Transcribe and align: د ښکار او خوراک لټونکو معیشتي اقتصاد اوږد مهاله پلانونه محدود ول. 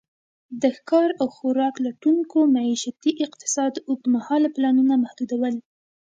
د 0.61 0.63
ښکار 0.77 1.09
او 1.21 1.27
خوراک 1.35 1.75
لټونکو 1.85 2.37
معیشتي 2.55 3.11
اقتصاد 3.25 3.73
اوږد 3.87 4.05
مهاله 4.15 4.49
پلانونه 4.55 4.93
محدود 5.03 5.31
ول. 5.39 5.55